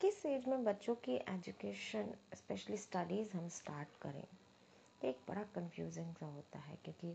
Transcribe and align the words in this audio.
किस 0.00 0.24
एज 0.26 0.46
में 0.48 0.64
बच्चों 0.64 0.94
की 0.94 1.14
एजुकेशन 1.30 2.08
स्पेशली 2.36 2.76
स्टडीज़ 2.76 3.36
हम 3.36 3.46
स्टार्ट 3.48 3.88
करें? 4.02 4.26
एक 5.00 5.20
बड़ा 5.28 5.42
कंफ्यूजिंग 5.54 6.12
सा 6.14 6.26
होता 6.26 6.58
है, 6.58 6.76
क्योंकि 6.84 7.12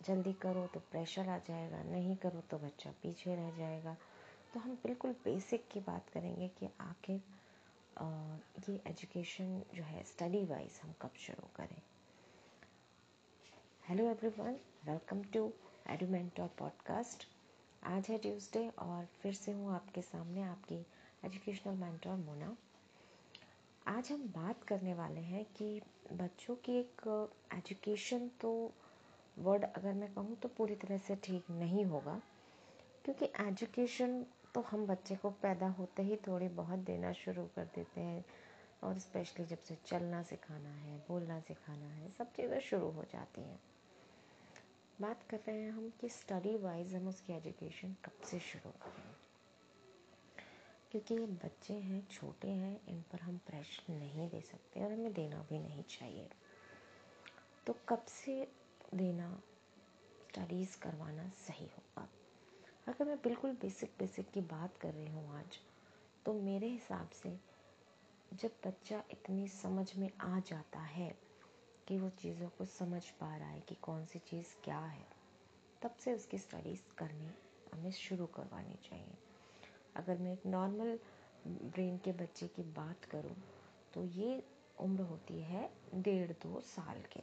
जल्दी 0.00 0.32
करो 0.42 0.66
तो 0.66 0.80
प्रेशर 0.90 1.28
आ 1.28 1.36
जाएगा, 1.38 1.82
नहीं 1.82 2.16
करो 2.16 2.40
तो 2.50 2.58
बच्चा 2.58 2.90
पीछे 3.02 3.34
रह 3.34 3.50
जाएगा। 3.58 3.96
तो 4.54 4.60
हम 4.60 4.74
बिल्कुल 4.84 5.12
बेसिक 5.24 5.68
की 5.68 5.80
बात 5.80 6.08
करेंगे 6.08 6.48
कि 6.58 6.68
आखिर 6.80 7.20
ये 8.68 8.80
एजुकेशन 8.86 9.62
जो 9.74 9.82
है 9.82 10.02
स्टडी 10.04 10.44
वाइज 10.44 10.80
हम 10.82 10.94
कब 11.02 11.12
शुरू 11.18 11.48
करें। 11.56 11.80
Hello 13.88 14.10
everyone 14.10 14.58
welcome 14.84 15.22
to 15.32 15.52
Edumentor 15.90 16.50
podcast 16.58 17.26
आज 17.86 18.10
है 18.10 18.18
ट्यूसडे 18.18 18.68
और 18.68 19.08
फिर 19.22 19.34
से 19.34 19.52
हूँ 19.52 19.74
आपके 19.74 20.02
सामने, 20.02 20.42
आपकी 20.42 20.84
एजुकेशनल 21.22 21.74
मेंटोर 21.74 22.16
मोना। 22.16 22.56
आज 23.86 24.10
हम 24.12 24.22
बात 24.36 24.62
करने 24.64 24.94
वाले 24.94 25.20
हैं 25.20 25.44
कि 25.56 25.80
बच्चों 26.12 26.54
की 26.56 26.72
एक 26.72 27.02
एजुकेशन 27.54 28.28
तो 28.40 28.50
वर्ड 29.36 29.64
अगर 29.66 29.92
मैं 29.92 30.12
कहूँ 30.14 30.36
तो 30.36 30.48
पूरी 30.48 30.74
तरह 30.74 30.98
से 30.98 31.16
ठीक 31.24 31.50
नहीं 31.52 31.84
होगा, 31.84 32.20
क्योंकि 33.04 33.30
एजुकेशन 33.40 34.24
तो 34.54 34.60
हम 34.60 34.86
बच्चे 34.86 35.16
को 35.16 35.30
पैदा 35.42 35.68
होते 35.78 36.02
ही 36.02 36.16
थोड़ी 36.26 36.48
बहुत 36.54 36.78
देना 36.86 37.12
शुरू 37.14 37.44
कर 37.56 37.64
देते 37.74 38.00
हैं, 38.00 38.24
और 38.82 38.98
स्पेशली 38.98 39.44
जब 39.46 39.62
से 39.62 39.76
चलना 39.86 40.22
सिखाना 40.22 40.70
है, 40.70 40.98
बोलना 41.08 41.40
सिखाना 41.40 41.86
है, 41.86 42.10
सब 42.18 42.32
चीज़ें 42.32 42.60
शुरू 42.60 42.90
हो 42.90 43.04
जाती 43.12 43.40
हैं। 43.40 43.60
बात 45.00 45.22
कर 45.30 45.40
रहे 45.48 45.60
हैं 45.60 45.70
हम 45.72 45.92
कि 46.00 46.08
स्टडी 46.10 46.56
वाइज 46.58 46.94
हम 46.94 47.08
उसकी 47.08 47.32
एजुकेशन 47.32 47.96
कब 48.04 48.26
से 48.26 48.38
शुरू 48.42 48.70
करें। 48.82 49.14
क्योंकि 50.92 51.14
ये 51.14 51.26
बच्चे 51.26 51.74
हैं, 51.74 52.08
छोटे 52.08 52.48
हैं, 52.48 52.80
इन 52.88 53.02
पर 53.12 53.20
हम 53.20 53.38
प्रेशर 53.38 53.92
नहीं 53.92 54.28
दे 54.28 54.40
सकते 54.40 54.84
और 54.84 54.92
हमें 54.92 55.12
देना 55.12 55.46
भी 55.48 55.58
नहीं 55.58 55.82
चाहिए। 55.82 56.28
तो 57.66 57.72
कब 57.88 58.04
से 58.04 58.48
देना 58.94 59.42
स्टडीज़ 60.30 60.78
करवाना 60.78 61.28
सही 61.28 61.66
होगा? 61.66 62.08
अगर 62.88 63.04
मैं 63.04 63.16
बिल्कुल 63.16 63.52
बेसिक 63.52 63.94
बेसिक 63.98 64.30
की 64.30 64.40
बात 64.40 64.76
कर 64.76 64.94
रही 64.94 65.06
हूँ 65.06 65.38
आज 65.38 65.58
तो 66.26 66.32
मेरे 66.32 66.68
हिसाब 66.68 67.10
से 67.10 67.40
जब 68.34 68.50
बच्चा 68.66 69.02
इतनी 69.10 69.48
समझ 69.48 69.96
में 69.96 70.10
आ 70.20 70.40
जाता 70.40 70.80
है 70.80 71.18
कि 71.88 71.98
वो 71.98 72.10
चीज़ों 72.10 72.48
को 72.48 72.64
समझ 72.64 73.10
पा 73.10 73.36
रहा 73.36 73.48
है 73.48 73.60
कि 73.60 73.74
कौन 73.74 74.04
सी 74.06 74.18
चीज़ 74.18 74.46
क्या 74.64 74.78
है, 74.78 75.06
तब 75.82 75.96
से 75.96 76.14
उसकी 76.14 76.38
स्टडीज़ 76.38 76.82
करनी 76.98 77.30
हमें 77.74 77.90
शुरू 77.90 78.26
करवानी 78.26 78.74
चाहिए। 78.90 79.18
अगर 79.96 80.18
मैं 80.18 80.32
एक 80.32 80.46
नॉर्मल 80.48 80.98
ब्रेन 81.46 81.96
के 82.04 82.12
बच्चे 82.14 82.46
की 82.46 82.62
बात 82.74 83.04
करूँ 83.04 83.36
तो 83.94 84.04
ये 84.04 84.42
उम्र 84.80 85.02
होती 85.02 85.40
है 85.42 85.68
डेढ़ 85.96 86.32
दो 86.42 86.60
साल 86.66 87.02
के। 87.12 87.20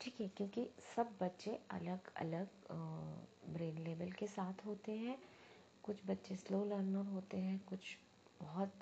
ठीक 0.00 0.20
है, 0.20 0.28
क्योंकि 0.28 0.68
सब 0.96 1.10
बच्चे 1.20 1.58
अलग 1.70 2.10
अलग 2.16 2.48
ब्रेन 3.48 3.78
लेवल 3.84 4.10
के 4.12 4.26
साथ 4.26 4.66
होते 4.66 4.92
हैं। 4.94 5.16
कुछ 5.84 6.00
बच्चे 6.06 6.36
स्लो 6.36 6.64
लर्नर 6.64 7.06
होते 7.06 7.36
हैं, 7.36 7.58
कुछ 7.68 7.96
बहुत 8.40 8.72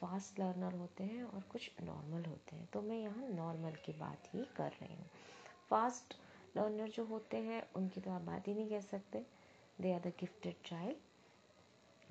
फास्ट 0.00 0.38
लर्नर 0.40 0.74
होते 0.74 1.04
हैं 1.04 1.22
और 1.24 1.42
कुछ 1.42 1.70
नॉर्मल 1.82 2.24
होते 2.24 2.56
हैं। 2.56 2.68
तो 2.72 2.82
मैं 2.82 2.98
यहाँ 2.98 3.28
नॉर्मल 3.28 3.74
की 3.84 3.92
बात 3.92 4.28
ही 4.34 4.44
कर 4.56 4.70
रही 4.72 4.94
हूँ। 4.94 5.08
फास्ट 5.70 6.14
लर्नर 6.56 6.88
जो 6.88 7.04
होते 7.04 7.36
हैं, 7.38 7.62
उनकी 7.76 8.00
तो 8.00 8.10
आप 8.10 8.22
बात 8.22 8.48
ही 8.48 8.54
नहीं 8.54 8.68
कह 8.70 8.80
सकते। 8.82 9.24
They 9.80 9.92
are 9.92 10.00
the 10.00 10.12
gifted 10.20 10.54
child 10.66 10.96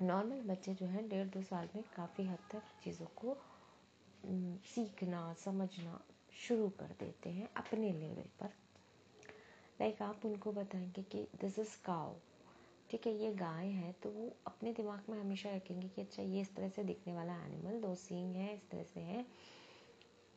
normal 0.00 0.40
बच्चे 0.44 0.74
जो 0.74 0.86
हैं, 0.86 1.08
डेढ़ 1.08 1.26
दो 1.28 1.42
साल 1.42 1.68
में 1.74 1.82
काफ़ी 1.96 2.24
हद 2.26 2.38
तक 2.50 2.62
चीज़ों 2.82 3.06
को 3.16 3.36
सीखना, 4.66 5.32
समझना 5.34 6.00
शुरू 6.38 6.68
कर 6.70 6.94
देते 7.00 7.30
हैं 7.30 7.48
अपने 7.56 7.92
लेवल 7.92 8.28
पर। 8.40 8.54
लाइक 9.80 10.02
आप 10.02 10.24
उनको 10.26 10.52
बताएँगे 10.52 11.02
कि 11.02 11.26
दिस 11.40 11.58
इज़ 11.58 11.76
काव 11.84 12.16
ठीक 12.90 13.06
है, 13.06 13.12
ये 13.12 13.32
गाय 13.34 13.66
है 13.66 13.92
तो 13.92 14.10
वो 14.10 14.32
अपने 14.46 14.72
दिमाग 14.72 15.10
में 15.10 15.18
हमेशा 15.20 15.50
रखेंगे 15.50 15.88
कि 15.88 16.02
अच्छा 16.02 16.22
ये 16.22 16.40
इस 16.40 16.54
तरह 16.54 16.68
से 16.68 16.84
दिखने 16.84 17.12
वाला 17.12 17.34
एनिमल 17.36 17.80
दो 17.80 17.94
सींग 17.94 18.34
है, 18.36 18.54
इस 18.54 18.68
तरह 18.70 18.82
से 18.84 19.00
है। 19.00 19.24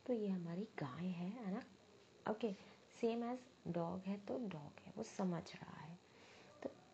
तो 0.05 0.13
ये 0.13 0.27
हमारी 0.27 0.67
गाय 0.79 1.07
है 1.07 1.29
है 1.29 1.53
ना? 1.53 1.63
ओके 2.25 2.53
सेम 3.01 3.23
एज 3.23 3.39
डॉग 3.67 4.01
है 4.07 4.17
तो 4.17 4.37
डॉग 4.37 4.79
है, 4.85 4.93
वो 4.97 5.03
समझ 5.03 5.43
रहा 5.53 5.77
है। 5.77 5.82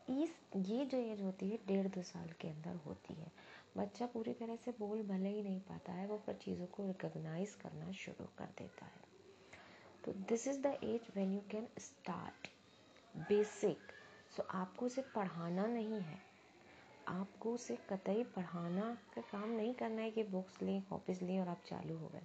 इस, 0.10 0.30
ये 0.56 0.86
जो 0.86 0.98
एज 0.98 1.22
होती 1.22 1.50
है, 1.50 1.60
डेढ़ 1.68 1.88
दो 1.88 2.02
साल 2.02 2.30
के 2.30 2.48
अंदर 2.48 2.76
होती 2.76 3.14
है। 3.14 3.32
बच्चा 3.78 4.06
पूरी 4.06 4.34
तरह 4.34 4.56
से 4.56 4.72
बोल 4.72 5.04
भले 5.04 5.30
ही 5.30 5.44
नहीं 5.44 5.60
पाता 5.60 5.92
है, 5.92 6.08
वो 6.08 6.18
पर 6.18 6.34
चीज़ों 6.34 6.66
को 6.66 6.88
रिकॉग्नाइज 6.88 7.56
करना 7.56 7.92
शुरू 7.92 8.26
कर 8.38 8.46
देता 8.46 8.86
है। 8.86 9.10
तो 10.06 10.12
this 10.12 10.48
is 10.48 10.62
the 10.62 10.66
age 10.66 11.02
when 11.16 11.34
you 11.34 11.42
can 11.52 11.68
start 11.80 12.48
basic 13.18 13.78
so 14.38 14.44
आपको 14.44 14.86
उसे 14.86 15.02
पढ़ाना 15.02 15.66
नहीं 15.66 16.02
है। 16.02 16.18
आपको 17.08 17.54
उसे 17.54 17.76
कतई 17.76 18.24
पढ़ाना 18.24 18.98
का 19.16 19.22
काम 19.22 19.50
नहीं 19.50 19.74
करना 19.74 20.02
है 20.02 20.12
कि 20.12 20.24
बुक्स 20.24 20.62
लें 20.62 20.82
कॉपीज 20.82 21.24
लें 21.24 21.40
और 21.40 21.48
आप 21.48 21.64
चालू 21.68 21.98
हो 21.98 22.08
गए। 22.08 22.22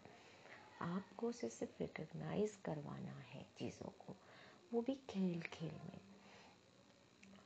आपको 0.82 1.28
उसे 1.28 1.48
सिर्फ़ 1.48 1.74
रिकग्नाइज 1.80 2.56
करवाना 2.64 3.12
है 3.12 3.46
चीज़ों 3.58 3.88
को। 3.88 4.16
वो 4.72 4.82
भी 4.82 4.94
खेल 4.94 5.40
खेल 5.40 5.74
में। 5.74 6.13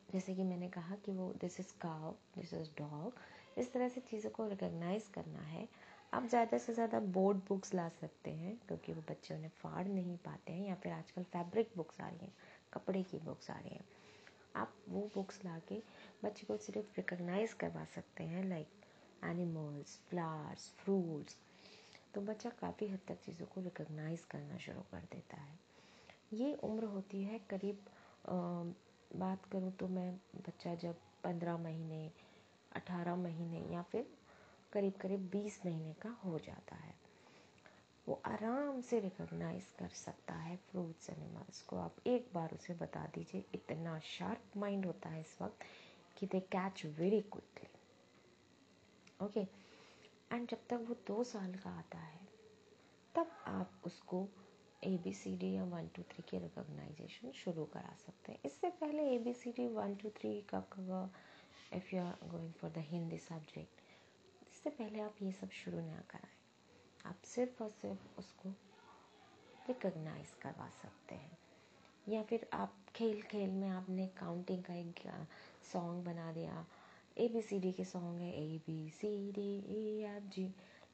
जैसे 0.09 0.35
कि 0.35 0.43
मैंने 0.45 0.69
कहा 0.69 0.97
कि 0.97 1.13
वो 1.13 1.33
this 1.41 1.59
is 1.61 1.73
cow 1.81 2.15
this 2.37 2.55
is 2.55 2.69
dog 2.79 3.21
इस 3.59 3.73
तरह 3.73 3.89
से 3.89 4.01
चीज़ों 4.01 4.31
को 4.31 4.47
रिकग्नाइज 4.49 5.09
करना 5.09 5.43
है। 5.43 5.67
आप 6.15 6.27
ज़्यादा 6.27 6.59
से 6.59 6.75
ज़्यादा 6.75 7.01
बोर्ड 7.09 7.39
बुक्स 7.49 7.75
ला 7.75 7.89
सकते 7.91 8.31
हैं, 8.31 8.57
क्योंकि 8.69 8.93
वो 8.93 9.03
बच्चे 9.11 9.35
उन्हें 9.35 9.51
फाड़ 9.57 9.87
नहीं 9.89 10.17
पाते 10.17 10.53
हैं, 10.53 10.69
या 10.69 10.75
फिर 10.75 10.93
आजकल 10.93 11.23
फैब्रिक 11.33 11.73
बुक्स 11.77 12.01
आ 12.01 12.09
रही 12.09 12.19
हैं, 12.19 12.33
कपड़े 12.75 13.03
की 13.03 13.19
बुक्स 13.19 13.51
आ 13.51 13.55
रही 13.55 13.75
हैं। 13.75 13.85
आप 14.57 14.75
वो 14.89 15.01
बुक्स 15.15 15.45
ला 15.45 15.59
के 15.69 15.83
बच्चे 16.25 16.47
को 16.47 16.57
सिर्फ़ 16.57 16.97
रिकग्नाइज 16.97 17.53
करवा 17.53 17.85
सकते 17.85 18.25
हैं 18.25 18.45
लाइक 18.45 18.69
एनिमल्स 19.25 19.99
फ्लावर्स 20.09 20.69
फ्रूट्स 20.79 21.37
तो 22.15 22.21
बच्चा 22.21 22.51
काफ़ी 22.51 22.89
हद 22.89 23.01
तक 23.09 23.21
चीज़ों 23.25 23.47
को 23.47 23.61
रिकग्नाइज 23.61 24.25
करना 24.25 24.59
शुरू 24.59 24.81
कर 24.93 25.03
देता 25.13 25.37
है। 25.37 25.59
ये 26.33 26.55
उम्र 26.65 26.85
होती 26.87 27.23
है 27.23 27.39
करीब 27.51 27.85
बात 29.11 29.45
करूँ 29.45 29.73
तो 29.73 29.89
मैं 29.89 30.13
बच्चा 30.37 30.75
जब 30.75 30.97
पंद्रह 31.25 31.57
महीने, 31.59 32.11
अठारह 32.73 33.17
महीने 33.17 33.61
या 33.75 33.83
फिर 33.83 34.07
करीब 34.73 34.93
करीब 35.01 35.29
बीस 35.33 35.61
महीने 35.67 35.93
का 36.03 36.11
हो 36.25 36.39
जाता 36.39 36.77
है, 36.77 36.95
वो 38.07 38.21
आराम 38.27 38.81
से 38.81 39.01
रिकॉग्नाइज 39.01 39.71
कर 39.79 39.89
सकता 39.95 40.35
है 40.35 40.57
फ्रूट्स 40.71 41.11
एनिमल्स 41.11 41.63
को। 41.63 41.77
आप 41.77 41.97
एक 42.07 42.29
बार 42.35 42.55
उसे 42.55 42.75
बता 42.75 43.07
दीजिए, 43.15 43.45
इतना 43.55 43.99
शार्प 43.99 44.57
माइंड 44.57 44.87
होता 44.87 45.09
है 45.09 45.21
इस 45.21 45.37
वक्त 45.43 45.65
कि 46.19 46.27
they 46.27 46.41
catch 46.53 46.85
very 46.99 47.21
quickly 47.23 47.67
okay 49.21 49.41
and 50.33 50.49
जब 50.49 50.67
तक 50.71 50.85
वो 50.89 50.95
दो 51.07 51.23
साल 51.25 51.55
का 51.55 51.71
आता 51.71 51.99
है, 51.99 52.21
तब 53.15 53.31
आप 53.47 53.81
उसको 53.87 54.27
ए 54.83 54.97
बी 55.05 55.13
सी 55.13 55.35
डी 55.37 55.53
या 55.53 55.65
वन 55.65 55.89
टू 55.97 56.03
थ्री 56.11 56.23
की 56.29 56.39
रिकोगनाइजेशन 56.39 57.31
शुरू 57.35 57.65
करा 57.73 57.95
सकते 58.07 58.33
हैं। 58.33 58.39
इससे 58.47 58.71
पहले 58.81 59.09
A 59.15 59.19
B 59.19 59.33
C 59.35 59.53
D 59.53 59.67
one 59.69 59.95
two 60.03 60.11
three 60.19 60.41
का 60.55 60.65
if 61.75 61.95
you 61.95 62.03
are 62.03 62.29
going 62.29 62.53
for 62.61 62.71
the 62.71 62.85
Hindi 62.89 63.19
subject 63.19 63.81
इससे 64.49 64.71
पहले 64.71 65.01
आप 65.01 65.17
ये 65.23 65.33
सब 65.33 65.51
शुरू 65.55 65.81
ना 65.81 66.03
कराएँ। 66.11 66.37
आप 67.07 67.23
सिर्फ़ 67.27 67.63
और 67.63 67.71
सिर्फ़ 67.71 68.19
उसको 68.19 68.49
रिकोगनाइज 69.69 70.33
करवा 70.43 70.69
सकते 70.83 71.15
हैं। 71.15 71.37
या 72.07 72.23
फिर 72.23 72.49
आप 72.55 72.77
खेल 72.97 73.21
खेल 73.23 73.51
में 73.51 73.69
आपने 73.69 74.07
काउंटिंग 74.19 74.63
का 74.65 74.75
एक 74.75 75.01
सॉन्ग 75.73 76.05
बना 76.05 76.33
दिया। 76.33 76.65
ए 77.19 77.29
बी 77.29 77.43
सी 77.43 77.59
डी 77.61 77.73
के 77.73 77.85
सॉन्ग 77.85 78.21
है 78.21 78.33
A 78.37 78.59
B 78.67 78.89
C 78.91 79.11
D 79.33 79.51
A 79.77 80.07
F 80.07 80.31
G 80.35 80.47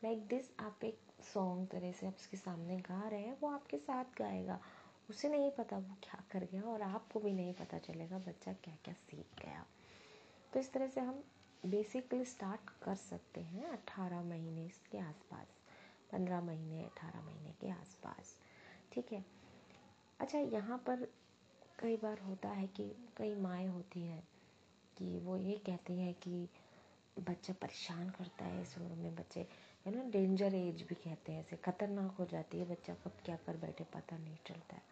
like 0.05 0.26
this 0.29 0.50
आप 0.61 0.85
एक 0.85 0.99
सॉन्ग 1.25 1.69
तरह 1.69 1.93
से 1.93 2.06
आप 2.06 2.15
उसके 2.15 2.37
सामने 2.37 2.76
गा 2.76 3.09
रहे 3.09 3.21
हैं, 3.21 3.37
वो 3.41 3.50
आपके 3.50 3.79
साथ 3.79 4.05
गाएगा। 4.19 4.61
उसे 5.11 5.29
नहीं 5.29 5.50
पता 5.50 5.79
वो 5.79 5.97
क्या 6.03 6.23
कर 6.31 6.44
गया 6.44 6.62
और 6.62 6.82
आपको 6.82 7.21
भी 7.21 7.32
नहीं 7.32 7.55
पता 7.55 7.79
चलेगा 7.79 8.19
बच्चा 8.19 8.53
क्या 8.53 8.76
क्या 8.85 8.94
सीख 8.94 9.44
गया। 9.44 9.67
तो 10.53 10.61
इस 10.61 10.73
तरह 10.73 10.88
से 10.88 11.00
हम 11.00 11.25
बेसिकली 11.67 12.25
स्टार्ट 12.25 12.71
कर 12.82 12.94
सकते 12.94 13.41
हैं 13.41 13.65
अट्ठारह 13.65 14.23
महीने 14.23 14.69
के 14.93 14.99
आसपास, 14.99 15.47
पंद्रह 16.12 16.41
महीने, 16.41 16.85
अठारह 16.85 17.23
महीने 17.23 17.53
के 17.61 17.71
आसपास। 17.71 18.37
ठीक 18.93 19.12
है? 19.12 19.25
अच्छा 20.21 20.38
यहाँ 20.38 20.79
पर 20.79 21.09
कई 21.79 21.97
बार 21.97 22.19
होता 22.19 22.49
है 22.49 22.67
कि 22.67 22.97
कई 23.17 23.35
माएँ 23.35 23.67
होती 23.67 24.00
हैं 24.00 24.29
कि 24.99 25.19
वो 25.19 25.37
ये 25.37 25.56
कहती 25.67 25.99
हैं 25.99 26.15
कि 26.15 26.49
बच्चा 27.19 27.53
परेशान 27.53 28.11
करता 28.11 28.44
है 28.44 28.62
इस 28.62 28.79
उम्र 28.79 28.94
में, 28.94 29.15
बच्चे 29.15 29.47
है 29.87 29.95
ना 29.95 30.03
डेंजर 30.11 30.55
एज 30.55 30.83
भी 30.83 30.95
कहते 30.95 31.33
हैं 31.33 31.41
ऐसे, 31.41 31.57
खतरनाक 31.57 32.17
हो 32.19 32.25
जाती 32.25 32.59
है 32.59 32.65
बच्चा, 32.65 32.95
कब 32.95 33.13
क्या 33.25 33.37
कर 33.37 33.57
बैठे, 33.57 33.85
पता 33.85 34.17
नहीं 34.17 34.37
चलता 34.47 34.77
है। 34.77 34.83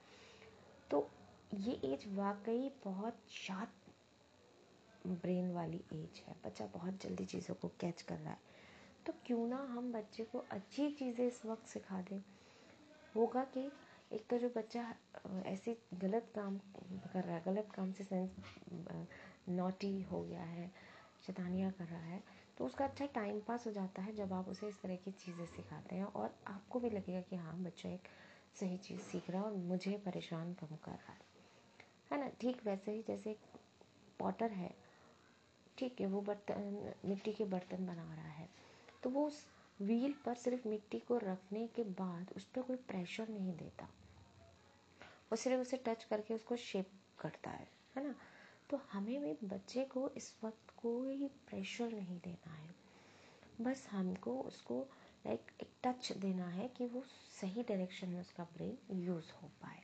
तो 0.91 1.09
ये 1.55 1.73
एज 1.85 2.05
वाकई 2.09 2.71
बहुत 2.85 3.23
शार्प 3.31 3.71
ब्रेन 5.07 5.51
वाली 5.53 5.81
एज 5.93 6.23
है। 6.29 6.35
बच्चा 6.45 6.67
बहुत 6.67 7.03
जल्दी 7.03 7.25
चीज़ों 7.25 7.55
को 7.55 7.69
कैच 7.81 8.03
कर 8.03 8.19
रहा 8.19 8.31
है। 8.31 8.39
तो 9.07 9.13
क्यों 9.27 9.47
ना 9.47 9.57
हम 9.71 9.93
बच्चे 9.93 10.25
को 10.25 10.45
अच्छी 10.51 10.91
चीज़ें 10.91 11.27
इस 11.27 11.45
वक्त 11.47 11.67
सिखा 11.67 12.01
दें। 12.03 12.21
होगा 13.17 13.45
कि 13.45 13.71
एक 14.13 14.27
तो 14.31 14.39
जो 14.39 14.49
बच्चा 14.49 14.95
ऐसे 15.47 15.77
गलत 15.95 16.33
काम 16.35 16.59
कर 17.13 17.25
रहा 17.25 17.35
है, 17.37 17.43
गलत 17.47 17.69
काम 17.75 17.93
से 17.93 18.05
सेंस 18.05 18.31
नोटी 19.49 20.01
हो 20.03 20.23
गया 20.23 20.43
है, 20.43 20.71
शैतानियाँ 21.27 21.71
कर 21.73 21.85
रहा 21.85 22.01
है 22.01 22.23
तो 22.59 22.65
उसका 22.65 22.85
अच्छा 22.85 23.07
टाइम 23.07 23.41
पास 23.41 23.67
हो 23.67 23.73
जाता 23.73 24.03
है 24.03 24.13
जब 24.13 24.33
आप 24.33 24.49
उसे 24.49 24.69
इस 24.69 24.83
तरह 24.83 24.97
की 24.97 25.11
चीज़ें 25.11 25.47
सिखाते 25.47 25.97
हैं 25.97 26.05
और 26.05 26.35
आपको 26.47 26.81
भी 26.81 26.91
लगेगा 26.91 27.21
कि 27.21 27.37
हाँ 27.37 27.57
बच्चा 27.63 27.89
एक 27.89 28.09
सही 28.61 28.77
चीज़ 28.77 29.01
सीख 29.01 29.31
रहा 29.31 29.41
है 29.41 29.47
और 29.47 29.53
मुझे 29.53 29.97
परेशान 29.97 30.53
कम 30.55 30.77
कर 30.77 30.93
रहा 30.93 31.13
है। 31.13 31.19
है 32.13 32.21
ना? 32.21 32.29
ठीक 32.41 32.67
वैसे 32.67 32.93
ही 32.93 33.03
जैसे 33.03 33.31
एक 33.31 33.39
पॉटर 34.19 34.51
है, 34.51 34.75
ठीक 35.79 36.01
है, 36.01 36.07
वो 36.07 36.21
बर्तन, 36.21 36.93
मिट्टी 37.05 37.33
के 37.33 37.45
बर्तन 37.45 37.87
बना 37.87 38.15
रहा 38.15 38.29
है। 38.29 38.49
तो 39.03 39.11
वो 39.11 39.27
उस 39.27 39.47
व्हील 39.83 40.15
पर 40.25 40.35
सिर्फ़ 40.35 40.69
मिट्टी 40.69 40.99
को 40.99 41.17
रखने 41.19 41.67
के 41.67 41.83
बाद 41.83 42.33
उस 42.37 42.45
पर 42.45 42.63
कोई 42.63 42.77
प्रेशर 42.77 43.29
नहीं 43.29 43.57
देता। 43.57 43.85
वो 45.33 45.37
सिर्फ़ 45.37 45.61
उसे 45.61 45.77
टच 45.77 46.05
करके 46.05 46.35
उसको 46.35 46.57
शेप 46.57 46.91
करता 47.19 47.51
है 47.51 47.69
है 47.97 48.05
ना? 48.05 48.15
तो 48.73 48.81
हमें 48.93 49.21
भी 49.21 49.49
बच्चे 49.49 49.85
को 49.85 50.09
इस 50.09 50.35
वक्त 50.45 50.71
कोई 50.77 51.27
प्रेशर 51.29 51.93
नहीं 51.93 52.19
देना 52.19 52.53
है। 52.53 52.75
बस 53.61 53.87
हमको 53.91 54.41
उसको 54.41 54.89
लाइक 55.27 55.41
एक 55.61 55.71
टच 55.85 56.13
देना 56.13 56.47
है 56.47 56.69
कि 56.69 56.87
वो 56.87 57.03
सही 57.41 57.63
डायरेक्शन 57.63 58.09
में 58.09 58.21
उसका 58.21 58.45
ब्रेन 58.45 58.79
यूज़ 58.91 59.33
हो 59.43 59.49
पाए। 59.49 59.83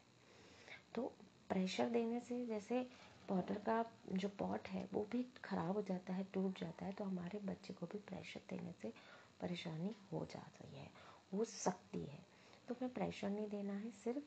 तो 0.95 1.03
प्रेशर 1.49 1.89
देने 1.89 2.21
से 2.21 2.47
जैसे 2.47 2.83
पॉटर 3.29 3.55
का 3.55 3.85
जो 4.13 4.29
पॉट 4.29 4.69
है, 4.69 4.89
वो 4.93 5.09
भी 5.13 5.23
ख़राब 5.45 5.75
हो 5.75 5.83
जाता 5.83 6.13
है, 6.13 6.25
टूट 6.25 6.61
जाता 6.61 6.87
है 6.87 6.93
तो 6.93 7.05
हमारे 7.05 7.39
बच्चे 7.39 7.75
को 7.75 7.87
भी 7.87 7.99
प्रेशर 7.99 8.41
देने 8.51 8.73
से 8.73 8.93
परेशानी 9.41 9.95
हो 10.13 10.25
जाती 10.25 10.77
है, 10.77 10.91
हो 11.33 11.45
सकती 11.45 12.05
है। 12.05 12.27
तो 12.69 12.75
हमें 12.75 12.95
प्रेशर 12.95 13.31
नहीं 13.31 13.49
देना 13.49 13.73
है, 13.73 13.91
सिर्फ़ 13.91 14.25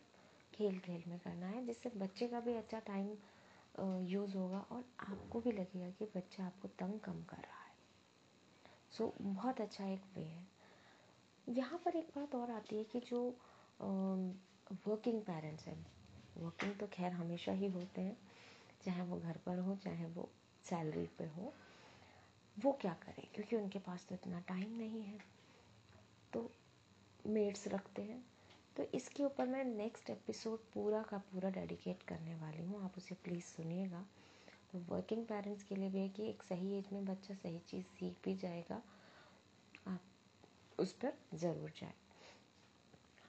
खेल 0.54 0.80
खेल 0.80 1.04
में 1.08 1.20
करना 1.20 1.48
है, 1.48 1.66
जिससे 1.66 1.90
बच्चे 1.90 2.28
का 2.28 2.40
भी 2.40 2.54
अच्छा 2.54 2.80
टाइम 2.80 3.16
यूज़ 3.80 4.38
होगा 4.38 4.60
और 4.60 4.84
आपको 5.00 5.42
भी 5.42 5.52
लगेगा 5.52 5.90
कि 5.90 6.06
बच्चा 6.06 6.46
आपको 6.46 6.68
तंग 6.68 7.00
कम 7.00 7.24
कर 7.24 7.38
रहा 7.38 7.64
है। 7.64 7.76
सो 8.92 9.14
बहुत 9.22 9.62
अच्छा 9.62 9.86
एक 9.86 10.02
वे 10.16 10.24
है। 10.24 10.48
यहाँ 11.50 11.80
पर 11.86 11.96
एक 11.96 12.08
बात 12.16 12.36
और 12.36 12.52
आती 12.52 12.78
है 12.78 12.84
कि 12.84 13.00
जो 13.00 13.22
वर्किंग 14.88 15.22
पेरेंट्स 15.22 15.66
हैं 15.66 15.86
वर्किंग 16.38 16.76
तो 16.76 16.88
खैर 16.88 17.12
हमेशा 17.12 17.52
ही 17.52 17.68
होते 17.68 18.02
हैं, 18.02 18.18
चाहे 18.86 19.02
वो 19.02 19.20
घर 19.20 19.38
पर 19.38 19.60
हो, 19.60 19.76
चाहे 19.76 20.06
वो 20.06 20.30
सैलरी 20.64 21.08
पे 21.08 21.26
हो, 21.28 21.54
वो 22.60 22.72
क्या 22.82 22.94
करें? 22.94 23.28
क्योंकि 23.34 23.56
उनके 23.56 23.80
पास 23.80 24.06
तो 24.10 24.16
इतना 24.16 24.40
टाइम 24.40 24.78
नहीं 24.78 25.02
है। 25.02 25.20
तो 26.34 26.52
मेड्स 27.28 27.68
रखते 27.68 28.02
हैं। 28.02 28.31
तो 28.76 28.84
इसके 28.94 29.24
ऊपर 29.24 29.48
मैं 29.48 29.64
नेक्स्ट 29.66 30.10
एपिसोड 30.10 30.60
पूरा 30.74 31.02
का 31.02 31.18
पूरा 31.32 31.50
डेडिकेट 31.50 32.04
करने 32.04 32.36
वाली 32.36 32.64
हूँ। 32.66 32.84
आप 32.84 32.98
उसे 32.98 33.16
प्लीज़ 33.16 33.44
सुनिएगा। 33.46 34.06
तो 34.72 34.80
वर्किंग 34.90 35.26
पेरेंट्स 35.26 35.64
के 35.64 35.76
लिए 35.76 35.90
भी 35.90 36.00
है 36.00 36.10
कि 36.10 36.30
एक 36.30 36.44
सही 36.44 36.78
एज 36.78 36.90
में 36.94 37.06
बच्चा 37.06 37.34
सही 37.34 37.60
चीज़ 37.70 37.86
सीख 37.90 38.16
भी 38.26 38.36
जाएगा। 38.36 38.82
आप 39.88 40.80
उस 40.80 40.94
पर 40.94 41.14
ज़रूर 41.34 41.74
जाए। 41.80 41.94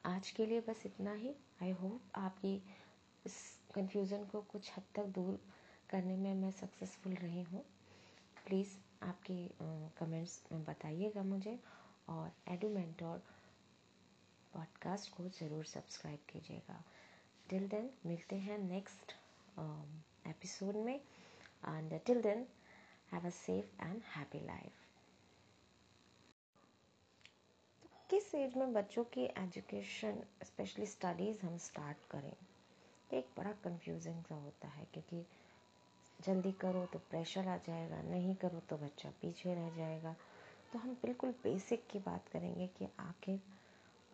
आज 0.04 0.30
के 0.30 0.46
लिए 0.46 0.60
बस 0.60 0.82
इतना 0.86 1.12
ही। 1.14 1.34
आई 1.62 1.70
होप 1.70 2.00
आपकी 2.16 2.54
इस 3.24 3.36
कन्फ्यूज़न 3.74 4.24
को 4.24 4.40
कुछ 4.42 4.70
हद 4.76 4.82
तक 4.94 5.06
दूर 5.14 5.38
करने 5.90 6.16
में 6.16 6.34
मैं 6.34 6.50
सक्सेसफुल 6.50 7.12
रही 7.14 7.42
हूँ। 7.42 7.64
प्लीज़ 8.46 8.76
आपके 9.02 9.36
कमेंट्स 9.98 10.42
में 10.52 10.64
बताइएगा 10.64 11.22
मुझे। 11.22 11.58
और 12.08 12.32
एडूमेंटोर 12.48 13.22
पॉडकास्ट 14.54 15.10
को 15.12 15.28
ज़रूर 15.30 15.64
सब्सक्राइब 15.64 16.18
कीजिएगा। 16.30 16.82
टिल 17.46 17.66
देन 17.68 17.90
मिलते 18.06 18.36
हैं 18.38 18.58
नेक्स्ट 18.58 19.12
एपिसोड 20.28 20.76
में। 20.76 20.94
And 20.94 21.98
till 22.06 22.22
then 22.22 22.46
have 23.12 23.26
a 23.26 23.30
safe 23.30 23.82
and 23.82 24.00
happy 24.16 24.40
life 24.46 24.80
किस 28.10 28.34
एज 28.34 28.56
में 28.56 28.72
बच्चों 28.72 29.04
की 29.04 29.24
एजुकेशन 29.38 30.22
स्पेशली 30.44 30.86
स्टडीज़ 30.86 31.44
हम 31.46 31.56
स्टार्ट 31.58 32.10
करें? 32.10 32.32
एक 33.10 33.28
बड़ा 33.36 33.52
कंफ्यूजिंग 33.64 34.22
सा 34.24 34.34
होता 34.34 34.68
है, 34.68 34.84
क्योंकि 34.92 35.24
जल्दी 36.20 36.52
करो 36.60 36.84
तो 36.86 36.98
प्रेशर 37.00 37.48
आ 37.48 37.56
जाएगा, 37.58 38.00
नहीं 38.02 38.34
करो 38.34 38.60
तो 38.60 38.76
बच्चा 38.78 39.10
पीछे 39.22 39.54
रह 39.54 39.76
जाएगा। 39.76 40.14
तो 40.72 40.78
हम 40.78 40.92
बिल्कुल 41.02 41.30
बेसिक 41.42 41.86
की 41.86 41.98
बात 42.00 42.28
करेंगे 42.28 42.66
कि 42.68 42.88
आखिर 43.00 43.40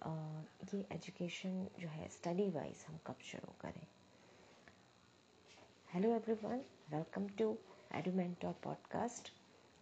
ये 0.06 0.86
एजुकेशन 0.92 1.68
जो 1.80 1.88
है 1.88 2.08
स्टडी 2.08 2.50
वाइज 2.50 2.84
हम 2.88 2.98
कब 3.06 3.16
शुरू 3.22 3.52
करें? 3.60 3.86
Hello 5.94 6.08
everyone 6.10 6.62
welcome 6.90 7.28
to 7.28 7.58
Edumentor 7.92 8.52
podcast 8.52 9.32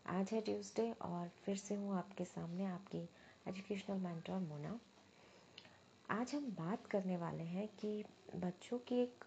आज 0.06 0.30
है 0.30 0.40
ट्यूसडे 0.40 0.92
और 0.92 1.28
फिर 1.28 1.56
से 1.56 1.74
हूँ 1.74 1.94
आपके 1.94 2.24
सामने 2.24 2.66
आपकी 2.66 3.08
एजुकेशनल 3.48 3.96
मेंटोर 3.96 4.38
मोना 4.38 4.80
आज 6.10 6.34
हम 6.34 6.46
बात 6.50 6.86
करने 6.86 7.16
वाले 7.16 7.44
हैं 7.44 7.68
कि 7.68 8.04
बच्चों 8.36 8.78
की 8.78 8.94
एक 8.94 9.24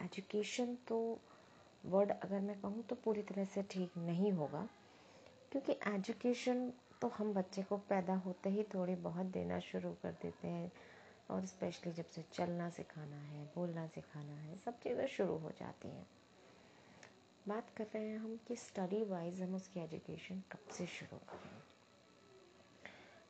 एजुकेशन 0.00 0.74
तो 0.74 1.20
वर्ड 1.84 2.10
अगर 2.10 2.40
मैं 2.40 2.60
कहूँ 2.60 2.82
तो 2.82 2.96
पूरी 2.96 3.22
तरह 3.22 3.44
से 3.44 3.62
ठीक 3.62 3.96
नहीं 3.96 4.32
होगा, 4.32 4.68
क्योंकि 5.52 5.72
एजुकेशन 5.72 6.72
तो 7.02 7.08
हम 7.08 7.34
बच्चे 7.34 7.62
को 7.62 7.76
पैदा 7.76 8.14
होते 8.14 8.50
ही 8.50 8.62
थोड़ी 8.62 8.94
बहुत 8.94 9.26
देना 9.26 9.58
शुरू 9.60 9.92
कर 9.92 10.12
देते 10.12 10.48
हैं 10.48 10.72
और 11.30 11.46
स्पेशली 11.46 11.92
जब 11.92 12.10
से 12.10 12.24
चलना 12.32 12.70
सिखाना 12.70 13.16
है, 13.16 13.44
बोलना 13.54 13.86
सिखाना 13.86 14.32
है, 14.32 14.58
सब 14.58 14.78
चीज़ें 14.78 15.06
शुरू 15.06 15.38
हो 15.38 15.50
जाती 15.50 15.88
हैं। 15.88 16.06
बात 17.48 17.70
कर 17.70 17.84
रहे 17.84 18.08
हैं 18.08 18.18
हम 18.18 18.40
कि 18.48 18.56
स्टडी 18.56 19.04
वाइज 19.04 19.42
हम 19.42 19.54
उसकी 19.54 19.80
एजुकेशन 19.80 20.42
कब 20.52 20.70
से 20.72 20.86
शुरू 20.86 21.18
करें। 21.18 21.62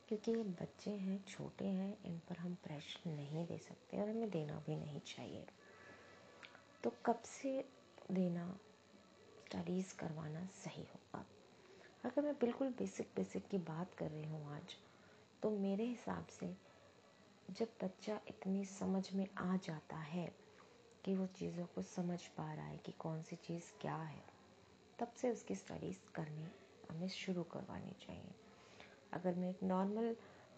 क्योंकि 0.08 0.30
ये 0.30 0.42
बच्चे 0.42 0.90
हैं, 0.90 1.24
छोटे 1.24 1.64
हैं, 1.64 2.04
इन 2.04 2.18
पर 2.18 2.36
हम 2.36 2.54
प्रेशर 2.54 3.10
नहीं 3.10 3.46
दे 3.46 3.58
सकते 3.58 4.00
और 4.00 4.08
हमें 4.08 4.30
देना 4.30 4.62
भी 4.66 4.76
नहीं 4.76 5.00
चाहिए। 5.00 5.46
तो 6.84 6.92
कब 7.06 7.22
से 7.24 7.68
देना 8.10 8.58
स्टडीज़ 9.46 9.94
करवाना 9.94 10.46
सही 10.46 10.82
होगा? 10.82 11.26
अगर 12.04 12.22
मैं 12.22 12.32
बिल्कुल 12.34 12.68
बेसिक 12.68 13.08
बेसिक 13.16 13.46
की 13.48 13.58
बात 13.58 13.94
कर 13.94 14.10
रही 14.10 14.24
हूँ 14.24 14.52
आज 14.54 14.74
तो 15.42 15.50
मेरे 15.50 15.84
हिसाब 15.84 16.26
से 16.30 16.46
जब 17.50 17.68
बच्चा 17.82 18.18
इतनी 18.28 18.64
समझ 18.64 19.02
में 19.14 19.26
आ 19.38 19.56
जाता 19.56 19.96
है 19.96 20.24
कि 21.04 21.14
वो 21.14 21.26
चीज़ों 21.26 21.66
को 21.66 21.82
समझ 21.82 22.18
पा 22.26 22.52
रहा 22.54 22.66
है 22.66 22.76
कि 22.76 22.92
कौन 22.92 23.22
सी 23.22 23.36
चीज़ 23.36 23.72
क्या 23.80 23.96
है, 23.96 24.22
तब 24.98 25.12
से 25.16 25.30
उसकी 25.30 25.54
स्टडीज़ 25.54 25.98
करनी 26.14 26.48
हमें 26.90 27.08
शुरू 27.08 27.42
करवानी 27.42 27.94
चाहिए। 28.00 28.34
अगर 29.12 29.34
मैं 29.34 29.50
एक 29.50 29.62
नॉर्मल 29.62 30.14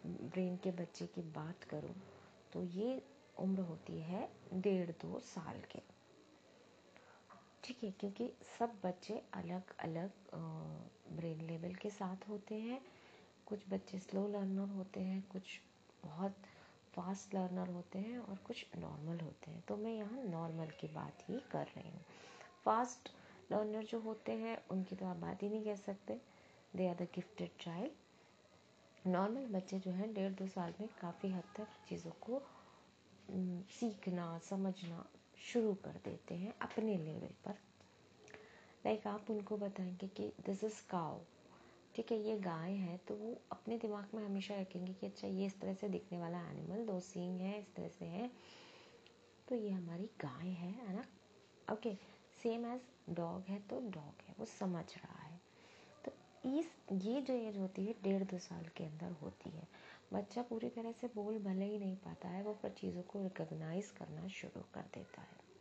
ब्रेन 0.07 0.57
के 0.57 0.71
बच्चे 0.71 1.07
की 1.07 1.23
बात 1.33 1.65
करूँ 1.65 1.95
तो 2.53 2.63
ये 2.63 3.01
उम्र 3.41 3.63
होती 3.63 4.01
है 4.01 4.29
डेढ़ 4.55 4.91
दो 5.03 5.21
साल 5.25 5.61
के। 5.73 5.83
ठीक 7.65 7.83
है, 7.85 7.91
क्योंकि 7.91 8.33
सब 8.59 8.81
बच्चे 8.85 9.23
अलग 9.35 9.75
अलग 9.81 10.11
ब्रेन 11.16 11.40
लेवल 11.40 11.75
के 11.75 11.90
साथ 11.90 12.28
होते 12.28 12.54
हैं। 12.54 12.81
कुछ 13.47 13.64
बच्चे 13.71 13.99
स्लो 13.99 14.26
लर्नर 14.28 14.69
होते 14.69 15.00
हैं, 15.00 15.23
कुछ 15.33 15.61
बहुत 16.04 16.37
फास्ट 16.95 17.35
लर्नर 17.35 17.69
होते 17.69 17.99
हैं 17.99 18.19
और 18.19 18.37
कुछ 18.37 18.66
नॉर्मल 18.78 19.21
होते 19.21 19.50
हैं। 19.50 19.62
तो 19.69 19.76
मैं 19.76 19.95
यहाँ 19.95 20.23
नॉर्मल 20.23 20.71
की 20.81 20.88
बात 20.88 21.25
ही 21.28 21.40
कर 21.50 21.66
रही 21.66 21.90
हूँ। 21.90 22.04
फास्ट 22.64 23.11
लर्नर 23.52 23.85
जो 23.85 24.00
होते 24.00 24.33
हैं, 24.33 24.57
उनकी 24.71 24.97
तो 24.97 25.07
आप 25.07 25.16
बात 25.16 25.42
ही 25.42 25.49
नहीं 25.49 25.64
कह 25.64 25.76
सकते। 25.76 26.21
They 26.76 26.88
are 26.88 26.95
the 26.95 27.09
gifted 27.14 27.50
child 27.61 29.09
normal 29.09 29.47
बच्चे 29.47 29.78
जो 29.78 29.90
हैं, 29.90 30.12
डेढ़ 30.14 30.33
दो 30.33 30.47
साल 30.47 30.75
में 30.81 30.88
काफ़ी 31.00 31.28
हद 31.28 31.45
तक 31.57 31.69
चीज़ों 31.88 32.11
को 32.21 32.42
सीखना, 33.71 34.38
समझना 34.38 35.04
शुरू 35.42 35.75
कर 35.75 36.00
देते 36.04 36.35
हैं 36.35 36.54
अपने 36.62 36.97
लेवल 36.99 37.35
पर। 37.45 37.59
लाइक 38.87 39.07
आप 39.07 39.31
उनको 39.31 39.57
बताएँगे 39.57 40.09
कि 40.09 40.33
दिस 40.47 40.65
इज़ 40.65 40.83
काउ 40.91 41.19
ठीक 41.95 42.12
है, 42.12 42.19
ये 42.19 42.39
गाय 42.39 42.73
है 42.73 42.97
तो 42.97 43.15
वो 43.15 43.41
अपने 43.53 43.79
दिमाग 43.79 44.09
में 44.15 44.25
हमेशा 44.25 44.55
रखेंगे 44.55 44.93
कि 44.93 45.07
अच्छा 45.07 45.29
ये 45.29 45.47
इस 45.47 45.61
तरह 45.61 45.75
से 45.75 45.89
दिखने 45.89 46.19
वाला 46.19 46.39
एनिमल 46.39 46.87
दो 46.87 47.01
सींग 47.01 47.41
है, 47.41 47.61
इस 47.61 47.75
तरह 47.75 47.89
से 47.89 48.05
है। 48.05 48.31
तो 49.49 49.55
ये 49.55 49.71
हमारी 49.71 50.05
गाय 50.05 50.49
है 50.49 50.71
है 50.71 50.95
ना? 50.95 51.05
ओके 51.73 51.95
सेम 52.43 52.67
एज 52.67 52.81
डॉग 53.11 53.45
है 53.49 53.59
तो 53.61 53.81
डॉग 53.81 54.23
है, 54.29 54.35
वो 54.39 54.45
समझ 54.45 54.85
रहा 54.97 55.23
है। 55.23 55.41
तो 56.05 56.12
इस, 56.59 56.67
ये 56.93 57.21
जो 57.21 57.35
एज 57.35 57.59
होती 57.59 57.87
है, 57.87 57.93
डेढ़ 57.93 58.23
दो 58.23 58.39
साल 58.39 58.65
के 58.65 58.85
अंदर 58.85 59.12
होती 59.12 59.51
है। 59.51 59.69
बच्चा 60.12 60.43
पूरी 60.43 60.69
तरह 60.69 60.93
से 60.93 61.07
बोल 61.07 61.39
भले 61.39 61.65
ही 61.65 61.79
नहीं 61.79 61.97
पाता 61.97 62.29
है, 62.29 62.43
वो 62.43 62.55
पर 62.55 62.71
चीज़ों 62.71 63.03
को 63.03 63.23
रिकॉग्नाइज 63.23 63.91
करना 63.91 64.29
शुरू 64.29 64.61
कर 64.75 64.81
देता 64.81 65.23
है। 65.23 65.52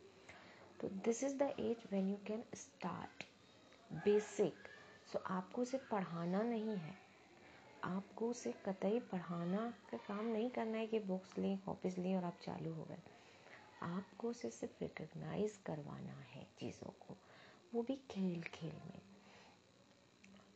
तो 0.82 0.88
this 0.88 1.24
is 1.24 1.36
the 1.36 1.42
age 1.42 1.76
when 1.90 2.08
you 2.10 2.16
can 2.26 2.42
start 2.54 3.24
basic 4.04 4.68
so 5.12 5.18
आपको 5.26 5.62
उसे 5.62 5.78
पढ़ाना 5.78 6.42
नहीं 6.42 6.76
है। 6.76 6.94
आपको 7.84 8.28
उसे 8.28 8.52
कतई 8.66 8.98
पढ़ाना 9.00 9.74
का 9.90 9.96
काम 9.96 10.26
नहीं 10.26 10.50
करना 10.50 10.78
है 10.78 10.86
कि 10.86 10.98
बुक्स 10.98 11.38
लें 11.38 11.58
कॉपीज 11.58 11.98
लें 11.98 12.16
और 12.16 12.24
आप 12.24 12.38
चालू 12.42 12.72
हो 12.72 12.84
गए। 12.84 12.98
आपको 13.82 14.28
उसे 14.28 14.50
सिर्फ़ 14.50 14.84
रिकग्नाइज 14.84 15.56
करवाना 15.66 16.20
है 16.34 16.46
चीज़ों 16.60 16.90
को। 16.90 17.16
वो 17.74 17.82
भी 17.82 17.96
खेल 18.10 18.42
खेल 18.42 18.76
में। 18.86 19.00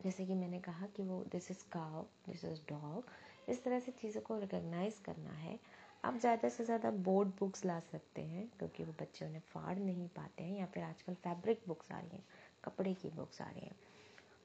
जैसे 0.02 0.26
कि 0.26 0.34
मैंने 0.34 0.60
कहा 0.60 0.86
कि 0.86 1.02
वो 1.02 1.24
this 1.24 1.50
is 1.50 1.64
cow 1.72 2.06
this 2.28 2.44
is 2.44 2.60
dog 2.60 3.04
इस 3.50 3.64
तरह 3.64 3.80
से 3.80 3.92
चीज़ों 3.92 4.20
को 4.20 4.38
रिकग्नाइज 4.38 4.98
करना 4.98 5.30
है। 5.30 5.58
आप 6.06 6.18
ज़्यादा 6.20 6.48
से 6.48 6.64
ज़्यादा 6.64 6.90
बोर्ड 7.06 7.28
बुक्स 7.38 7.64
ला 7.64 7.78
सकते 7.82 8.22
हैं, 8.22 8.46
क्योंकि 8.58 8.84
वो 8.84 8.92
बच्चे 9.00 9.24
उन्हें 9.24 9.40
फाड़ 9.44 9.78
नहीं 9.78 10.06
पाते 10.16 10.44
हैं, 10.44 10.58
या 10.58 10.66
फिर 10.66 10.82
आजकल 10.84 11.14
फैब्रिक 11.14 11.62
बुक्स 11.68 11.90
आ 11.92 11.98
रही 11.98 12.16
हैं, 12.16 12.24
कपड़े 12.64 12.92
की 12.94 13.08
बुक्स 13.10 13.40
आ 13.42 13.44
रही 13.46 13.66
हैं। 13.66 13.74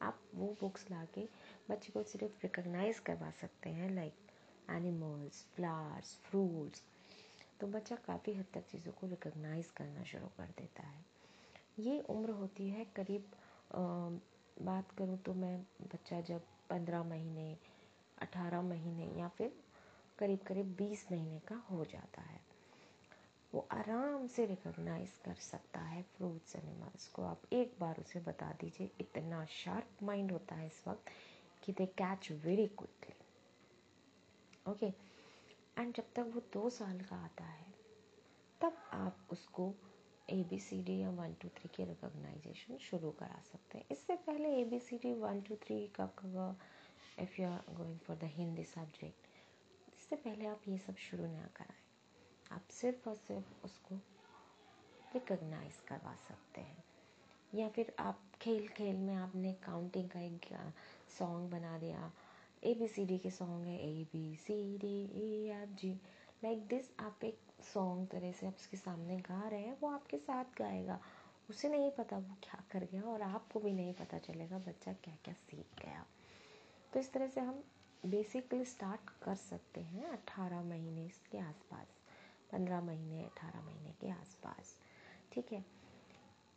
आप 0.02 0.20
वो 0.36 0.48
बुक्स 0.62 0.90
ला 0.92 1.04
के 1.16 1.28
बच्चे 1.70 1.92
को 1.94 2.04
सिर्फ़ 2.04 2.42
रिकग्नाइज 2.44 3.00
करवा 3.00 3.30
सकते 3.32 3.70
हैं 3.70 3.90
लाइक 3.90 4.14
एनिमल्स 4.70 5.44
फ्लावर्स 5.56 6.16
फ्रूट्स 6.24 6.84
तो 7.60 7.68
बच्चा 7.68 7.96
काफ़ी 8.06 8.34
हद 8.34 8.46
तक 8.54 8.66
चीज़ों 8.68 8.92
को 8.92 9.08
रिकग्नाइज 9.08 9.70
करना 9.72 10.04
शुरू 10.04 10.28
कर 10.38 10.54
देता 10.60 10.84
है। 10.84 11.04
ये 11.80 12.00
उम्र 12.10 12.32
होती 12.32 12.70
है 12.70 12.86
करीब 12.96 13.32
बात 14.62 14.92
करूँ 14.92 15.18
तो 15.18 15.34
मैं 15.34 15.58
बच्चा 15.84 16.22
जब 16.22 16.42
पंद्रह 16.70 17.04
महीने, 17.04 17.56
अठारह 18.18 18.62
महीने 18.62 19.12
या 19.20 19.28
फिर 19.28 19.54
करीब 20.22 20.40
करीब 20.48 20.76
बीस 20.78 21.06
महीने 21.12 21.40
का 21.48 21.56
हो 21.72 21.84
जाता 21.92 22.22
है। 22.22 22.40
वो 23.54 23.68
आराम 23.74 24.28
से 24.28 24.46
रिकॉग्नाइज 24.46 25.16
कर 25.26 25.36
सकता 25.44 25.80
है 25.82 26.02
फ्रूट्स 26.18 26.56
एनिमल्स 26.56 27.08
को। 27.08 27.24
आप 27.24 27.42
एक 27.54 27.76
बार 27.80 28.00
उसे 28.00 28.20
बता 28.20 28.52
दीजिए, 28.62 28.90
इतना 29.02 29.46
शार्प 29.54 30.04
माइंड 30.04 30.32
होता 30.32 30.56
है 30.56 30.68
इस 30.68 30.84
वक्त 30.88 31.10
कि 31.64 31.72
they 31.72 31.86
catch 31.98 32.32
very 32.46 32.68
quickly 32.70 33.16
okay 34.66 34.88
and 35.78 35.94
जब 35.96 36.12
तक 36.16 36.32
वो 36.34 36.42
दो 36.54 36.70
साल 36.70 37.00
का 37.02 37.16
आता 37.16 37.44
है, 37.44 37.66
तब 38.62 38.78
आप 38.94 39.28
उसको 39.32 39.74
ए 40.30 40.44
बी 40.50 40.60
सी 40.60 40.82
डी 40.84 40.98
या 41.00 41.10
वन 41.12 41.34
टू 41.42 41.48
थ्री 41.50 41.70
के 41.76 41.86
रिकोगनाइजेशन 41.86 42.78
शुरू 42.82 43.12
करा 43.20 43.42
सकते 43.44 43.78
हैं। 43.78 43.86
इससे 43.92 44.16
पहले 44.28 44.56
A 44.60 44.64
B 44.66 44.80
C 44.80 44.98
D 44.98 45.14
one 45.16 45.42
two 45.42 45.56
three 45.66 45.86
का 46.00 46.06
if 47.20 47.42
you 47.42 47.48
are 47.48 47.74
going 47.76 47.98
for 48.00 48.18
the 48.18 48.30
Hindi 48.36 48.64
subject 48.66 49.28
इससे 50.12 50.30
पहले 50.30 50.46
आप 50.46 50.62
ये 50.68 50.78
सब 50.78 50.96
शुरू 50.96 51.24
ना 51.24 51.48
कराएँ। 51.56 52.56
आप 52.56 52.68
सिर्फ़ 52.72 53.10
और 53.10 53.16
सिर्फ़ 53.16 53.66
उसको 53.66 53.96
रिकग्नाइज 55.14 55.78
करवा 55.88 56.16
सकते 56.16 56.62
हैं। 56.62 56.84
या 57.56 57.70
फिर 57.70 57.94
आप 58.00 58.20
खेल 58.42 58.68
खेल 58.68 58.96
में 58.96 59.14
आपने 59.16 59.54
काउंटिंग 59.54 60.10
का 60.10 60.20
एक 60.20 60.48
सॉन्ग 61.20 61.50
बना 61.52 61.78
दिया। 61.78 62.12
ए 62.64 62.74
बी 62.74 62.88
सी 62.88 63.06
डी 63.06 63.18
के 63.18 63.32
सॉन्ग 63.32 63.68
है 63.68 63.78
A 63.90 64.04
B 64.04 64.36
C 64.36 64.78
D 64.78 64.94
A 65.22 65.62
F 65.62 65.70
G 65.70 65.94
like 66.44 66.68
this 66.68 66.92
आप 67.00 67.24
एक 67.24 67.40
सॉन्ग 67.64 68.08
तरह 68.08 68.32
से 68.32 68.48
आप 68.48 68.56
उसके 68.56 68.78
सामने 68.78 69.18
गा 69.18 69.48
रहे 69.48 69.62
हैं, 69.62 69.78
वो 69.82 69.90
आपके 69.90 70.18
साथ 70.18 70.46
गाएगा। 70.58 71.00
उसे 71.50 71.70
नहीं 71.70 71.92
पता 71.92 72.18
वो 72.18 72.38
क्या 72.44 72.64
कर 72.72 72.88
गया 72.92 73.04
और 73.04 73.22
आपको 73.22 73.60
भी 73.60 73.74
नहीं 73.74 73.94
पता 73.94 74.18
चलेगा 74.18 74.58
बच्चा 74.58 74.94
क्या 74.94 75.18
क्या 75.26 75.34
सीख 75.34 75.86
गया। 75.86 76.06
तो 76.94 77.00
इस 77.00 77.14
तरह 77.14 77.28
से 77.28 77.42
हम 77.42 77.64
बेसिकली 78.06 78.66
स्टार्ट 78.66 79.10
कर 79.24 79.36
सकते 79.36 79.82
हैं 79.82 80.06
अट्ठारह 80.06 80.62
महीने 80.62 81.08
के 81.32 81.38
आसपास, 81.38 81.88
पंद्रह 82.52 82.82
महीने, 82.82 83.24
अठारह 83.24 83.62
महीने 83.62 83.92
के 84.02 84.10
आसपास। 84.10 84.76
ठीक 85.34 85.52
है? 85.52 85.66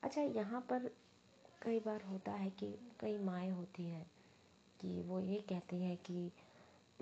अच्छा 0.02 0.22
यहाँ 0.22 0.60
पर 0.60 0.90
कई 1.62 1.80
बार 1.80 2.02
होता 2.02 2.32
है 2.32 2.50
कि 2.50 2.78
कई 3.00 3.18
माएँ 3.18 3.50
होती 3.50 3.84
हैं 3.84 4.06
कि 4.80 5.02
वो 5.02 5.20
ये 5.20 5.40
कहती 5.48 5.82
हैं 5.82 5.96
कि 5.96 6.32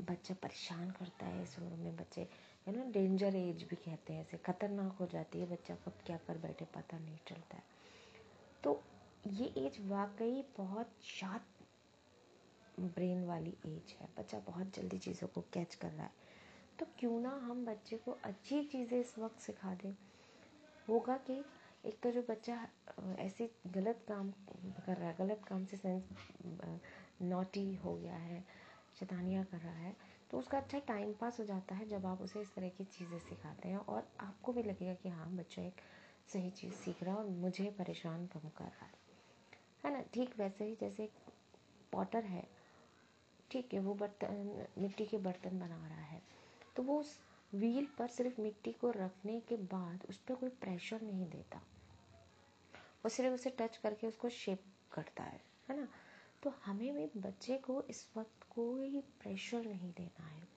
बच्चा 0.01 0.35
परेशान 0.35 0.91
करता 0.91 1.27
है 1.27 1.43
इस 1.43 1.59
उम्र 1.59 1.77
में, 1.77 1.97
बच्चे, 1.97 2.29
है 2.67 2.77
ना 2.77 2.85
डेंजर 2.85 3.37
एज 3.37 3.63
भी 3.63 3.77
कहते 3.77 4.13
हैं 4.13 4.21
ऐसे 4.21 4.37
खतरनाक 4.37 4.93
हो 4.93 5.07
जाती 5.07 5.41
है 5.41 5.47
बच्चा, 5.47 5.75
कब 5.75 5.93
क्या 6.07 6.17
कर 6.17 6.39
बैठे 6.39 6.65
पता 6.65 6.99
नहीं 6.99 7.19
चलता 7.27 7.57
है। 7.57 7.63
तो 8.65 8.83
ये 9.27 9.47
एज 9.47 9.79
वाकई 9.89 10.45
बहुत 10.57 10.91
शार्प 11.03 11.62
ब्रेन 12.81 13.25
वाली 13.25 13.55
एज 13.67 13.95
है। 14.01 14.09
बच्चा 14.19 14.39
बहुत 14.39 14.75
जल्दी 14.77 14.99
चीज़ों 14.99 15.29
को 15.29 15.41
कैच 15.53 15.75
कर 15.75 15.91
रहा 15.91 16.05
है। 16.05 16.21
तो 16.79 16.87
क्यों 16.99 17.21
ना 17.21 17.31
हम 17.43 17.65
बच्चे 17.67 17.97
को 17.97 18.19
अच्छी 18.25 18.63
चीज़ें 18.63 18.99
इस 19.01 19.19
वक्त 19.19 19.41
सिखा 19.41 19.75
दें। 19.75 19.95
होगा 20.89 21.17
कि 21.17 21.45
एक 21.87 22.01
तो 22.03 22.11
जो 22.11 22.23
बच्चा 22.23 22.57
ऐसे 23.19 23.51
गलत 23.67 24.05
काम 24.09 24.31
कर 24.87 24.97
रहा 24.97 25.09
है, 25.09 25.17
गलत 25.19 25.45
काम 25.49 25.65
से 25.65 25.77
सेंस 25.77 26.09
नोटी 27.23 27.75
हो 27.75 27.95
गया 27.97 28.15
है, 28.15 28.45
शैतानियाँ 29.01 29.45
कर 29.45 29.59
रहा 29.59 29.73
है 29.73 29.97
तो 30.31 30.39
उसका 30.39 30.59
अच्छा 30.59 30.79
टाइम 30.79 31.13
पास 31.13 31.39
हो 31.41 31.45
जाता 31.45 31.75
है 31.75 31.87
जब 31.89 32.07
आप 32.07 32.23
उसे 32.23 32.41
इस 32.41 32.55
तरह 32.55 32.69
की 32.69 32.85
चीज़ें 32.85 33.19
सिखाते 33.19 33.69
हैं 33.69 33.77
और 33.77 34.09
आपको 34.21 34.53
भी 34.53 34.63
लगेगा 34.63 34.95
कि 34.95 35.09
हाँ 35.09 35.31
बच्चा 35.37 35.63
एक 35.63 35.81
सही 36.33 36.51
चीज़ 36.51 36.73
सीख 36.75 37.03
रहा 37.03 37.15
है 37.15 37.21
और 37.21 37.27
मुझे 37.27 37.71
परेशान 37.71 38.27
कम 38.27 38.49
कर 38.49 38.65
रहा 38.65 38.85
है। 38.85 38.93
है 39.85 39.93
ना? 39.93 40.03
ठीक 40.15 40.39
वैसे 40.39 40.65
ही 40.65 40.77
जैसे 40.81 41.09
पॉटर 41.93 42.25
है 42.25 42.47
ठीक 43.53 43.75
है 43.75 43.81
वो 43.81 43.95
बर्तन, 43.95 44.67
मिट्टी 44.79 45.07
के 45.07 45.19
बर्तन 45.19 45.61
बना 45.61 45.89
रहा 45.89 46.01
है। 46.01 46.23
तो 46.77 46.83
वो 46.83 47.01
उस 47.01 47.21
व्हील 47.55 47.87
पर 47.99 48.09
सिर्फ़ 48.09 48.41
मिट्टी 48.41 48.73
को 48.73 48.91
रखने 48.91 49.41
के 49.41 49.57
बाद 49.57 50.07
उस 50.09 50.17
पर 50.17 50.35
कोई 50.35 50.49
प्रेशर 50.49 51.03
नहीं 51.03 51.31
देता। 51.31 51.59
वो 52.75 53.09
सिर्फ़ 53.09 53.35
उसे 53.35 53.51
टच 53.51 53.77
करके 53.77 54.07
उसको 54.07 54.29
शेप 54.29 54.65
करता 54.93 55.25
है 55.25 55.41
है 55.69 55.81
ना? 55.81 55.89
तो 56.43 56.51
हमें 56.51 56.95
भी 56.95 57.21
बच्चे 57.21 57.59
को 57.59 57.83
इस 57.83 58.09
वक्त 58.17 58.47
कोई 58.51 59.01
प्रेशर 59.01 59.65
नहीं 59.65 59.93
देना 59.93 60.25
है। 60.25 60.49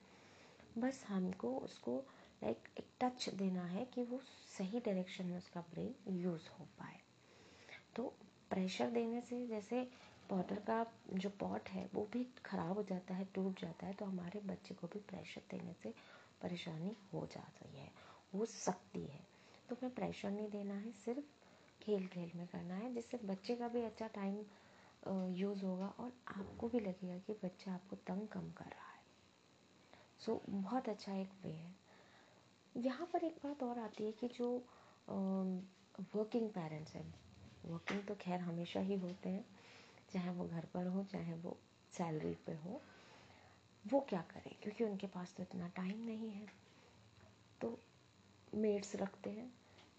बस 0.78 1.04
हमको 1.08 1.58
उसको 1.58 2.04
लाइक 2.42 2.68
एक 2.78 2.86
टच 3.00 3.28
देना 3.28 3.64
है 3.64 3.84
कि 3.84 4.02
वो 4.02 4.20
सही 4.58 4.80
डायरेक्शन 4.80 5.26
में 5.26 5.36
उसका 5.36 5.60
ब्रेन 5.60 5.94
यूज़ 6.08 6.48
हो 6.48 6.64
पाए। 6.64 7.00
तो 7.96 8.14
प्रेशर 8.50 8.90
देने 8.90 9.20
से 9.20 9.46
जैसे 9.46 9.90
पॉटर 10.30 10.60
का 10.60 10.84
जो 11.14 11.30
पॉट 11.30 11.68
है 11.68 11.88
वो 11.94 12.08
भी 12.12 12.24
ख़राब 12.44 12.76
हो 12.76 12.82
जाता 12.82 13.14
है 13.14 13.24
टूट 13.34 13.60
जाता 13.60 13.86
है 13.86 13.92
तो 13.92 14.04
हमारे 14.04 14.40
बच्चे 14.46 14.74
को 14.74 14.86
भी 14.86 14.98
प्रेशर 15.08 15.42
देने 15.50 15.72
से 15.72 15.94
परेशानी 16.42 16.96
हो 17.12 17.26
जाती 17.26 17.76
है 17.76 17.90
हो 18.34 18.44
सकती 18.44 19.04
है। 19.04 19.20
तो 19.68 19.76
हमें 19.76 19.94
प्रेशर 19.94 20.30
नहीं 20.30 20.48
देना 20.50 20.74
है 20.74 20.92
सिर्फ़ 21.04 21.24
खेल 21.82 22.06
खेल 22.06 22.30
में 22.36 22.46
करना 22.46 22.74
है 22.74 22.92
जिससे 22.94 23.18
बच्चे 23.24 23.54
का 23.54 23.68
भी 23.68 23.82
अच्छा 23.82 24.06
टाइम 24.14 25.34
यूज़ 25.34 25.64
होगा 25.64 25.86
और 26.00 26.12
आपको 26.28 26.68
भी 26.68 26.80
लगेगा 26.80 27.18
कि 27.18 27.32
बच्चा 27.44 27.72
आपको 27.72 27.96
तंग 27.96 28.28
कम 28.28 28.50
कर 28.50 28.64
रहा 28.64 28.90
है। 28.90 29.04
सो 30.20 30.32
so, 30.32 30.50
बहुत 30.50 30.88
अच्छा 30.88 31.12
एक 31.12 31.32
वे 31.44 31.52
है। 31.52 31.74
यहाँ 32.76 33.06
पर 33.12 33.24
एक 33.24 33.36
बात 33.44 33.62
और 33.62 33.78
आती 33.78 34.04
है 34.04 34.12
कि 34.12 34.28
जो 34.28 34.48
वर्किंग 36.16 36.48
पेरेंट्स 36.50 36.94
हैं 36.94 37.04
वर्किंग 37.66 38.02
तो 38.02 38.14
खैर 38.14 38.40
हमेशा 38.40 38.80
ही 38.80 38.94
होते 38.94 39.28
हैं 39.28 39.44
चाहे 40.12 40.30
वो 40.30 40.48
घर 40.48 40.64
पर 40.64 40.86
हो, 40.86 41.04
चाहे 41.04 41.34
वो 41.34 41.58
सैलरी 41.92 42.34
पे 42.34 42.52
हो, 42.52 42.82
वो 43.86 44.00
क्या 44.00 44.22
करें? 44.22 44.56
क्योंकि 44.62 44.84
उनके 44.84 45.06
पास 45.06 45.34
तो 45.36 45.42
इतना 45.42 45.68
टाइम 45.68 46.04
नहीं 46.04 46.30
है। 46.30 46.46
तो 47.60 47.80
मेड्स 48.54 48.96
रखते 48.96 49.30
हैं। 49.30 49.54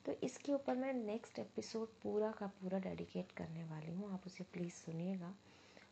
तो 0.06 0.12
इसके 0.12 0.54
ऊपर 0.54 0.76
मैं 0.76 0.94
नेक्स्ट 0.94 1.40
एपिसोड 1.40 1.88
पूरा 1.88 2.32
का 2.32 2.48
पूरा 2.48 2.80
डेडिकेट 2.80 3.32
करने 3.32 3.64
वाली 3.64 3.94
हूँ। 3.96 4.14
आप 4.14 4.26
उसे 4.26 4.44
प्लीज़ 4.44 4.74
सुनिएगा। 4.74 5.36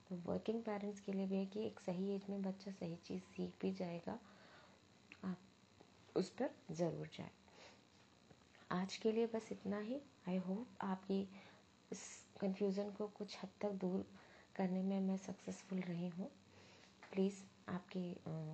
तो 0.10 0.16
वर्किंग 0.16 0.64
पेरेंट्स 0.64 1.00
के 1.00 1.14
लिए 1.14 1.28
भी 1.28 1.36
है 1.36 1.46
कि 1.46 1.68
एक 1.68 1.80
सही 1.80 2.16
एज 2.16 2.26
में 2.30 2.42
बच्चा 2.42 2.72
सही 2.72 2.96
चीज़ 2.96 3.24
सीख 3.24 3.54
भी 3.62 3.72
जाएगा। 3.72 4.20
आप 5.24 5.38
उस 6.16 6.30
पर 6.30 6.50
ज़रूर 6.72 7.08
जाए। 7.08 7.32
आज 8.72 8.98
के 8.98 9.12
लिए 9.12 9.28
बस 9.28 9.52
इतना 9.52 9.80
ही। 9.80 10.02
आई 10.28 10.38
होप 10.38 10.68
आपकी 10.82 11.30
इस 11.92 12.25
कन्फ्यूज़न 12.42 12.90
को 12.92 13.08
कुछ 13.18 13.38
हद 13.44 13.50
तक 13.62 13.72
दूर 13.82 14.06
करने 14.56 14.82
में 14.84 15.00
मैं 15.02 15.18
सक्सेसफुल 15.18 15.80
रही 15.82 16.08
हूँ। 16.10 16.30
प्लीज़ 17.12 17.42
आपके 17.70 18.02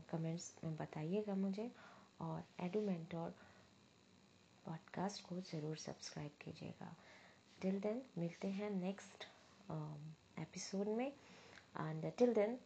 कमेंट्स 0.10 0.54
में 0.64 0.76
बताइएगा 0.78 1.36
मुझे 1.36 1.70
और 2.22 2.44
एडू 2.66 2.82
मेंटोर 2.82 3.34
पॉडकास्ट 4.66 5.24
को 5.28 5.40
ज़रूर 5.42 5.78
सब्सक्राइब 5.78 6.32
कीजिएगा। 6.42 6.96
टिल 7.62 7.80
देन 7.80 8.02
मिलते 8.18 8.48
हैं 8.50 8.70
नेक्स्ट 8.72 9.26
एपिसोड 10.40 10.88
में 10.98 11.08
and 11.08 12.12
till 12.18 12.34
then 12.34 12.58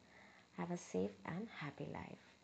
have 0.58 0.74
a 0.74 0.76
safe 0.82 1.28
and 1.28 1.48
happy 1.62 1.92
life 1.92 2.35